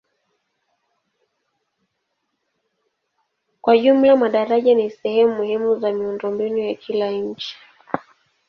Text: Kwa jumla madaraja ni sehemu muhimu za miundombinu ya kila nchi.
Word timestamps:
Kwa 3.61 3.77
jumla 3.77 4.15
madaraja 4.15 4.75
ni 4.75 4.89
sehemu 4.89 5.35
muhimu 5.35 5.75
za 5.79 5.91
miundombinu 5.91 6.57
ya 6.57 6.75
kila 6.75 7.11
nchi. 7.11 7.55